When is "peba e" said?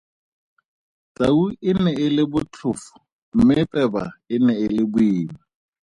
3.71-4.35